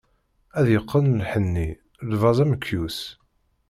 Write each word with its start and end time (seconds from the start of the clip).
Ad 0.59 0.67
yeqqen 0.73 1.15
lḥenni, 1.21 1.69
lbaz 2.11 2.37
amekyus. 2.43 2.99